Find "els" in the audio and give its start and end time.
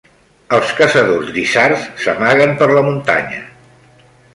0.57-0.71